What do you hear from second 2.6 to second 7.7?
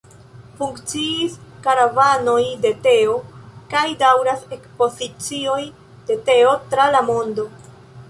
de teo, kaj daŭras ekspozicioj de teo tra la mondo.